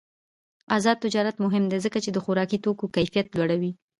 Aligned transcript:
آزاد 0.75 0.97
تجارت 1.05 1.35
مهم 1.45 1.63
دی 1.71 1.77
ځکه 1.85 1.97
چې 2.03 2.09
د 2.11 2.17
خوراکي 2.25 2.57
توکو 2.63 2.85
کیفیت 2.95 3.27
لوړوي. 3.31 3.71